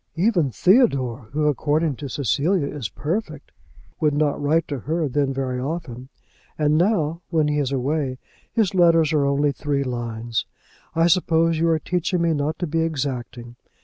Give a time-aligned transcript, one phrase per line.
[0.15, 3.51] Even Theodore, who according to Cecilia is perfect,
[3.99, 6.09] would not write to her then very often;
[6.57, 8.17] and now, when he is away,
[8.51, 10.47] his letters are only three lines.
[10.95, 13.57] I suppose you are teaching me not to be exacting.